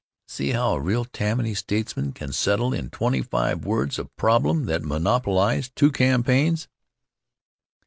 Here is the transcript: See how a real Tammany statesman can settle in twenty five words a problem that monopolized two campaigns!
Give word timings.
See 0.27 0.49
how 0.49 0.71
a 0.73 0.81
real 0.81 1.05
Tammany 1.05 1.53
statesman 1.53 2.13
can 2.13 2.33
settle 2.33 2.73
in 2.73 2.89
twenty 2.89 3.21
five 3.21 3.63
words 3.63 3.99
a 3.99 4.05
problem 4.05 4.65
that 4.65 4.81
monopolized 4.81 5.75
two 5.75 5.91
campaigns! 5.91 6.67